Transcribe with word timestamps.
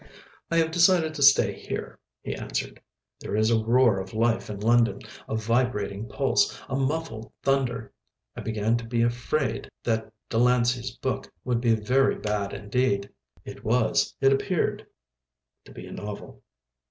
"I 0.49 0.57
have 0.57 0.71
decided 0.71 1.13
to 1.13 1.21
stay 1.21 1.53
here," 1.53 1.99
he 2.23 2.33
answered, 2.33 2.81
"there 3.19 3.35
is 3.35 3.51
a 3.51 3.59
roar 3.63 3.99
of 3.99 4.15
life 4.15 4.49
in 4.49 4.59
London, 4.59 5.01
a 5.29 5.35
vibrating 5.35 6.09
pulse, 6.09 6.59
a 6.67 6.75
muffled 6.75 7.31
thunder." 7.43 7.93
I 8.35 8.41
began 8.41 8.77
to 8.77 8.83
be 8.83 9.03
afraid 9.03 9.69
that 9.83 10.11
Delancey's 10.27 10.89
book 10.89 11.31
would 11.43 11.61
be 11.61 11.75
very 11.75 12.15
bad 12.15 12.51
indeed. 12.51 13.11
It 13.45 13.63
was, 13.63 14.15
it 14.21 14.33
appeared, 14.33 14.87
to 15.65 15.71
be 15.71 15.85
a 15.85 15.91
novel. 15.91 16.41